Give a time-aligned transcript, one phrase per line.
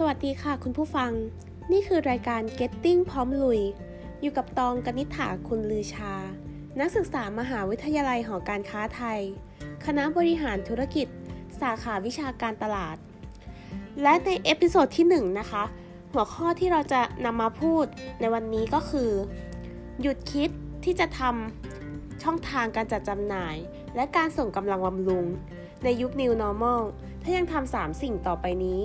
[0.00, 1.12] สวัสดีค่ะคุณผู้ฟัง
[1.72, 3.60] นี่คือรายการ Marketing พร้อมลุย
[4.20, 6.14] อยู่กับตองกนิษฐาคุณลือชา
[6.80, 9.20] นักศึกษามหาวิทยาลัยหอการค้าไทย
[9.84, 11.06] คณะบริหารธุรกิจ
[11.60, 12.96] สาขาวิชาการตลาด
[14.02, 15.64] และใน episode ที่ 1 นะคะ
[16.12, 17.84] หัวข้อที่เราจะนำมาพูด
[18.20, 19.10] ในวันนี้ก็คือ
[20.00, 20.50] หยุดคิด
[20.84, 23.56] ที่จะทำช่องทางการจัดจำหน่าย
[23.96, 25.26] และการส่งกำลังบำรุง
[25.84, 26.82] ในยุค New Normal
[27.22, 28.82] ถ้ายังทำสามสิ่งต่อไปนี้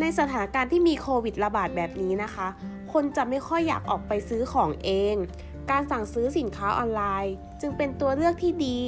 [0.00, 2.48] ในสถานการณ์ที่มีโควิดระบาดแบบนี้นะคะ
[2.92, 5.14] คนจะไม่ค่อยอยากออกไปซื้อของเอง
[5.70, 8.80] การสั่งซื้อสินค้าออนไลน์ จึงเป็นตัวเลือกที่ดี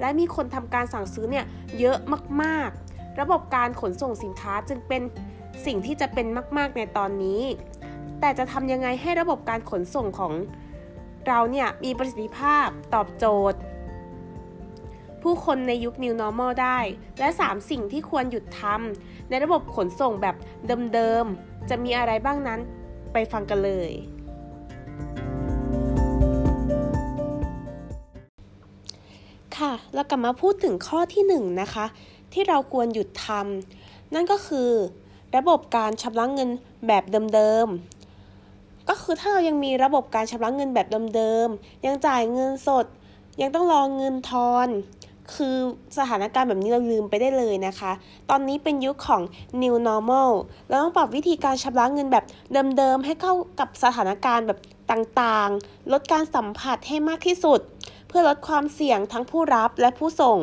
[0.00, 1.46] และมีคนทำการสั่งซื้อเนี่ย
[1.78, 1.98] เยอะ
[2.42, 5.02] มากๆ ระบบการขนส่งสินค้าจึงเป็น
[5.66, 6.26] สิ่งที่จะเป็น
[6.56, 7.42] มาก ๆ ในตอนนี้
[8.20, 10.32] แต่จะทำยังไงให้ระบบการขนส่งของ
[11.26, 13.58] เราเนี่ยมีประสิทธิภาพตอบโจทย์
[15.30, 16.78] ผู้คนในยุค New Normal ได้
[17.18, 20.36] และ 3 สิ่งที่ควรหยุดทำในระบบขนส่งแบบ
[20.94, 22.60] เดิมๆ จะมีอะไรบ้างนั้น
[23.12, 23.90] ไปฟังกันเลย
[29.56, 31.86] ค่ะ เรากลับมาพูดถึงข้อที่1นนะคะ
[32.32, 34.70] ที่เราควรหยุดทำนั่นก็คือ
[35.36, 36.50] ระบบการชำระเงิน
[36.86, 37.04] แบบ
[37.34, 42.86] เดิมๆก็คือถ้าเรายังมีระบบการชำระเงินแบบเดิมๆ ยังจ่ายเงินสด
[43.40, 44.68] ยังต้องรอเงินทอน
[45.34, 45.56] คือ
[45.98, 47.92] สถานการณ์แบบนี้เราลืมไปได้เลยนะคะ
[48.30, 49.22] ตอนนี้เป็นยุคของ
[49.62, 50.30] new normal
[50.68, 52.24] เราต้องปรับวิธีการชำระเงินแบบ
[52.78, 54.58] เดิมๆ ให้เข้ากับสถานการณ์แบบ
[54.90, 57.60] ต่างๆ ลดการสัมผัสให้มากที่สุด
[58.08, 60.38] เพื่อลดความเสี่ยงทั้งผู้รับและผู้ส่ง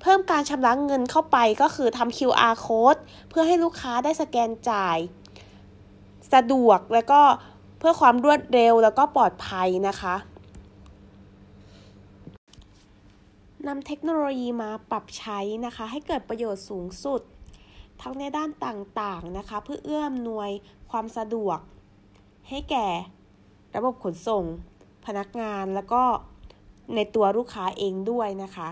[0.00, 4.98] เพิ่มการชำระเงินเข้าไปก็คือทำ QR code เพื่อให้ลูกค้าได้สแกนจ่าย
[6.34, 7.20] สะดวกและก็
[7.78, 10.14] เพื่อความรวดเร็วแล้วก็ปลอดภัยนะคะ
[13.68, 17.20] นำเทคโนโลยีมาปรับใช้นะคะ ให้เกิดประโยชน์สูงสุด
[18.02, 20.50] ทั้งในด้านต่างๆนะคะ เพื่อเอื้อมหน่วย
[20.90, 21.58] ความสะดวก
[22.48, 22.88] ให้แก่
[23.76, 24.44] ระบบขนส่ง
[25.06, 26.02] พนักงานแล้วก็
[26.94, 28.70] ในตัวลูกค้าเองด้วยนะคะ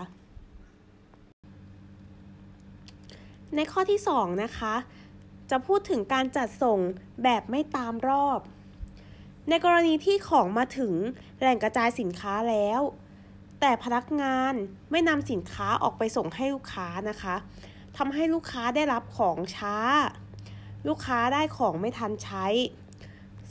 [3.55, 4.73] ในข้อที่ 2 นะคะ
[5.51, 6.79] จะพูดถึงการจัดส่ง
[7.23, 8.39] แบบไม่ตามรอบ
[9.49, 10.93] ในกรณีที่ของมาถึง
[11.39, 12.81] แหล่งกระจายสินค้าแล้ว
[13.61, 14.53] แต่พนักงาน
[14.91, 17.35] ไม่นำสินค้าออกไปส่งให้ลูกค้านะคะ
[17.97, 19.75] ทำให้ลูกค้าได้รับของช้า
[20.87, 22.45] ลูกค้าได้ของไม่ทันใช้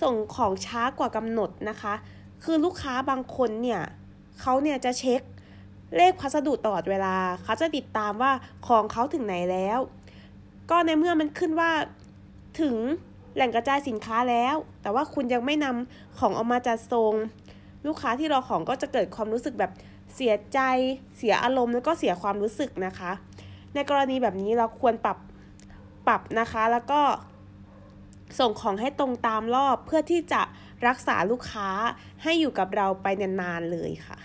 [0.02, 1.94] ส่งของช้ากว่ากำหนดนะคะ
[2.44, 3.82] คือลูกค้าบางคนเนี่ย
[4.40, 5.20] เขาเนี่ยจะเช็ค
[5.96, 8.32] เลขพัสดุตลอดเวลาเขาจะติดตามว่า
[8.68, 9.78] ของเขาถึงไหนแล้ว
[10.70, 11.70] ก็ในเมื่อมันขึ้นว่า
[12.60, 12.76] ถึง
[13.34, 17.14] แหล่งกระจายสินค้าแล้ว แต่ว่าคุณยังไม่นำของออกมาจัดส่ง
[17.86, 19.70] ลูกค้าที่รอของก็จะเกิดความรู้สึกแบบ
[20.14, 20.60] เสียใจ
[21.18, 23.12] เสียอารมณ์แล้วก็เสียความรู้สึกนะคะ
[23.74, 25.18] ในกรณีแบบนี้เราควรปรับ
[26.06, 27.00] ปรับนะคะ แล้วก็
[28.38, 30.42] ส่งของให้ตรงตามรอบเพื่อที่จะ
[30.86, 31.68] รักษาลูกค้า
[32.22, 34.18] ให้อยู่กับเราไปนานๆเลยค่ะ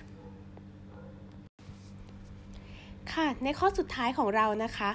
[3.14, 4.90] ค่ะ ในข้อสุดท้ายของเรานะคะ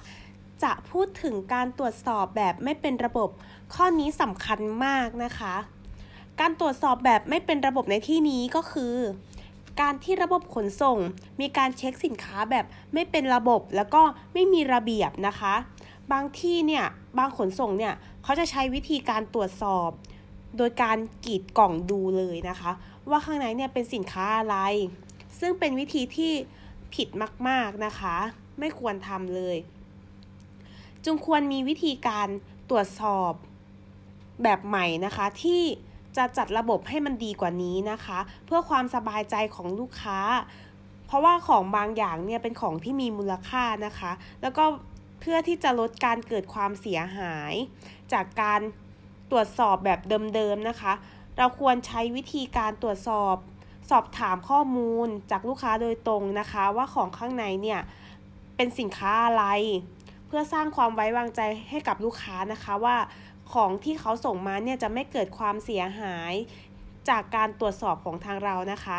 [0.62, 3.30] จะพูดถึงการตรวจสอบแบบไม่เป็นระบบ
[3.74, 5.54] ข้อนี้สำคัญมากนะคะ
[6.40, 8.94] การตรวจสอบแบบไม่เป็นระบบในที่นี้ก็คือ
[9.80, 10.98] การที่ระบบขนส่ง
[11.41, 12.64] มีการเช็คสินค้าแบบ
[12.94, 14.02] ไม่เป็นระบบแล้วก็
[14.32, 15.54] ไม่มีระเบียบนะคะ
[16.12, 16.84] บางที่เนี่ย
[17.18, 19.90] บางขนส่งเนี่ยเขาจะใช้วิธีการตรวจสอบ
[20.56, 22.70] โดยการกรีดกล่องดูเลยนะคะ
[23.10, 24.56] ว่าข้างในเนี่ยเป็นสินค้าอะไร
[25.40, 26.32] ซึ่งเป็นวิธีที่
[26.94, 27.08] ผิด
[27.48, 28.16] มากๆนะคะ
[28.58, 29.56] ไม่ควรทำเลย
[31.04, 32.28] จึงควรมีวิธีการ
[32.70, 33.32] ตรวจสอบ
[34.42, 35.62] แบบใหม่นะคะที่
[36.16, 40.21] จะจัดระบบให้มันดีกว่านี้นะคะ เพื่อความสบายใจของลูกค้า
[41.06, 44.12] เพราะว่าของบางอย่างเนี่ยเป็นของที่มีมูลค่านะคะ
[44.43, 44.65] แล้วก็
[45.20, 47.53] เพื่อที่จะลดการเกิดความเสียหาย
[48.12, 48.60] จากการ
[49.31, 50.00] ตรวจสอบแบบ
[50.34, 50.93] เดิมๆนะคะ
[51.38, 53.37] เราควรใช้วิธีการตรวจสอบ
[53.91, 57.81] สอบถามข้อมูลจากลูกค้าโดยตรงนะคะ ว่าของข้างในเนี่ย
[58.56, 59.44] เป็นสินค้าอะไร
[60.26, 61.40] เพื่อสร้างความไว้วางใจ
[61.70, 62.96] ให้กับลูกค้านะคะว่า
[63.52, 66.32] ของที่เขาส่งมาเนี่ยจะไม่เกิดความเสียหาย
[67.08, 68.99] จากการตรวจสอบของทางเรานะคะ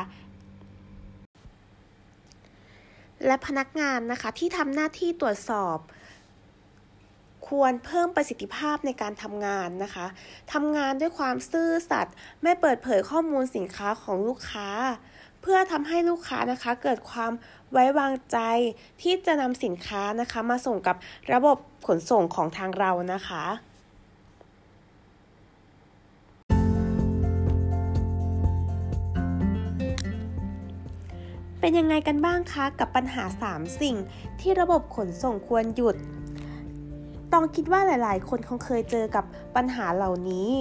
[3.26, 5.78] และพนักงานนะคะที่ทำหน้าที่ตรวจสอบ
[7.48, 10.06] ควรเพิ่มประสิทธิภาพในการทำงานนะคะ
[10.54, 14.70] ทำงานด้วยความซื่อสัตย์ไม่เปิดเผยข้อมูลสินค้าของลูกค้า
[15.42, 17.32] เพื่อทำให้ลูกค้านะคะเกิดความ
[17.72, 18.38] ไว้วางใจ
[19.02, 20.96] ที่จะนำสินค้านะคะมาส่งกับ
[21.34, 21.58] ระบบ
[21.88, 23.44] ขนส่งของทางเรานะคะ
[31.64, 33.96] เป็นยังไงกันบ้างคะกับปัญหา 3 สิ่ง
[34.42, 35.96] ที่ระบบขนส่งควรหยุด
[37.34, 39.26] ต้องคิดว่าหลาย ๆ คนคงเคยเจอกับ
[39.56, 40.52] ปัญหาเหล่านี้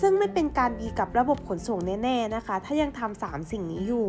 [0.00, 4.08] ซึ่งไม่เป็นการดีกับระบบขนส่งแน่ ๆ นะคะ ถ้ายังทำสามสิ่งนี้อยู่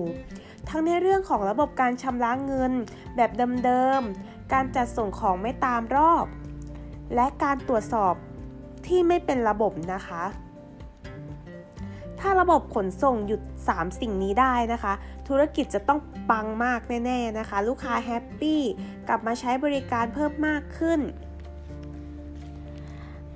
[0.69, 2.73] ทั้งในเรื่องของระบบการชำระเงิน
[3.15, 3.31] แบบ
[3.65, 6.25] เดิม ๆ การจัดส่งของไม่ตามรอบ
[7.15, 8.13] และการตรวจสอบ
[8.87, 10.23] ที่ไม่เป็นระบบนะคะ
[12.19, 14.93] ถ้าระบบขนส่งหยุด 3 สิ่งนี้ได้นะคะ
[15.27, 15.99] ธุรกิจจะต้อง
[16.29, 18.61] ปังมากแน่ๆนะคะ ลูกค้าแฮปปี้
[19.07, 20.99] กลับมาใช้บริการเพิ่มมากขึ้น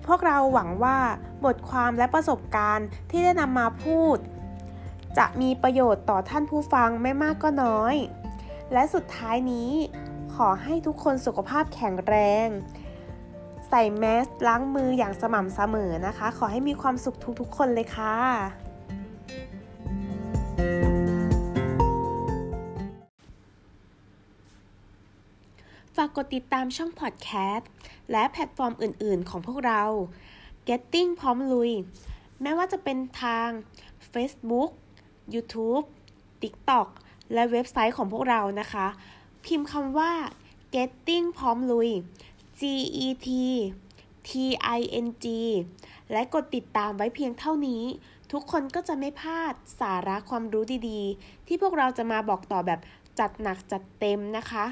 [0.05, 0.97] พวกเราหวังว่า
[1.45, 4.17] บทความและประสบการณ์ที่ได้นำมาพูด
[5.17, 7.95] จะมีประโยชน์ต่อท่านผู้ฟังไม่มากก็น้อย
[8.73, 9.71] และสุดท้ายนี้
[10.35, 12.15] ขอให้ทุกคนสุขภาพแข็งแร
[12.45, 12.47] ง
[13.69, 18.62] ใส่แมสล้างมืออย่างสม่ำเสมอนะคะ ขอให้มีความสุขทุกๆคนเลยค่ะ
[25.95, 27.69] ฝากกดติดตามช่องพอดแคสต์
[28.11, 29.83] และแพลตฟอร์มอื่น ๆ ของพวกเรา
[30.67, 31.71] Getting พร้อมลุย
[32.41, 33.49] แม้ว่าจะเป็นทาง
[34.13, 34.71] Facebook
[35.33, 35.85] YouTube
[36.41, 36.87] TikTok
[37.33, 38.87] และเว็บไซต์ของพวกเรานะคะ
[39.45, 40.11] พิมพ์คำว่า
[40.75, 41.89] Getting พร้อมลุย
[42.59, 42.61] G
[43.05, 43.27] E T
[44.27, 44.29] T
[44.77, 45.25] I N G
[46.11, 47.83] และกดติดตามไว้เพียงเท่านี้
[48.31, 52.79] ทุกคนก็จะไม่พลาดสาระความรู้ดีๆ ที่พวกเราจะมาบอกต่อแบบ
[53.19, 54.65] จัดหนักจัดเต็มนะคะ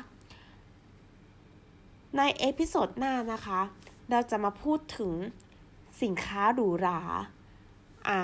[2.17, 3.61] ใน episode หน้านะคะ
[4.09, 5.13] เราจะมาพูดถึง
[6.01, 6.99] สินค้าหรูหรา
[8.07, 8.21] อะ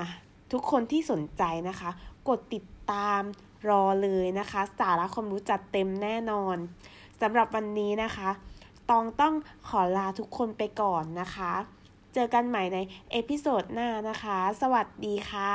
[0.51, 1.89] ทุกคนที่สนใจนะคะ
[2.27, 3.21] กดติดตาม
[3.69, 6.57] รอเลยนะคะ สาระความรู้จัดเต็มแน่นอน
[7.21, 8.29] สำหรับวันนี้นะคะ
[8.89, 9.33] ตองต้อง
[9.67, 11.51] ขอลาทุกคนไปก่อนนะคะ
[12.13, 12.77] เจอกันใหม่ใน
[13.11, 15.53] episode หน้านะคะ สวัสดีค่ะ